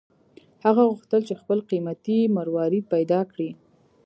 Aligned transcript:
هغه 0.65 0.81
غوښتل 0.89 1.21
چې 1.27 1.39
خپل 1.41 1.59
قیمتي 1.69 2.19
مروارید 2.37 2.85
پیدا 2.93 3.19
کړي. 3.31 3.49